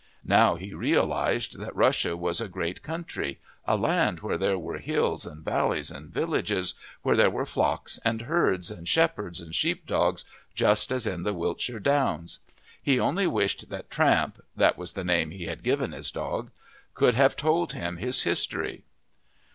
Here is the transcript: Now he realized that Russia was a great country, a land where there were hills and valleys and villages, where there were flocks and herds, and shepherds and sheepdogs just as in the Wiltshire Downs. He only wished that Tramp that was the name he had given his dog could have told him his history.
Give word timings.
Now 0.25 0.55
he 0.55 0.73
realized 0.73 1.59
that 1.59 1.75
Russia 1.75 2.17
was 2.17 2.41
a 2.41 2.47
great 2.47 2.81
country, 2.81 3.39
a 3.67 3.77
land 3.77 4.21
where 4.21 4.39
there 4.39 4.57
were 4.57 4.79
hills 4.79 5.27
and 5.27 5.45
valleys 5.45 5.91
and 5.91 6.09
villages, 6.11 6.73
where 7.03 7.15
there 7.15 7.29
were 7.29 7.45
flocks 7.45 7.99
and 8.03 8.23
herds, 8.23 8.71
and 8.71 8.89
shepherds 8.89 9.39
and 9.39 9.53
sheepdogs 9.53 10.25
just 10.55 10.91
as 10.91 11.05
in 11.05 11.21
the 11.21 11.35
Wiltshire 11.35 11.79
Downs. 11.79 12.39
He 12.81 12.99
only 12.99 13.27
wished 13.27 13.69
that 13.69 13.91
Tramp 13.91 14.41
that 14.55 14.75
was 14.75 14.93
the 14.93 15.03
name 15.03 15.29
he 15.29 15.43
had 15.43 15.61
given 15.61 15.91
his 15.91 16.09
dog 16.09 16.49
could 16.95 17.13
have 17.13 17.35
told 17.35 17.73
him 17.73 17.97
his 17.97 18.23
history. 18.23 18.85